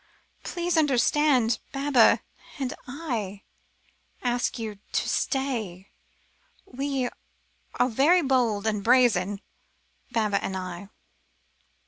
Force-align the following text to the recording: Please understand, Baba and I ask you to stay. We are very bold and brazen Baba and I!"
Please 0.43 0.77
understand, 0.77 1.59
Baba 1.71 2.21
and 2.57 2.73
I 2.87 3.43
ask 4.23 4.57
you 4.57 4.79
to 4.93 5.07
stay. 5.07 5.91
We 6.65 7.07
are 7.75 7.87
very 7.87 8.23
bold 8.23 8.65
and 8.65 8.83
brazen 8.83 9.41
Baba 10.11 10.43
and 10.43 10.57
I!" 10.57 10.89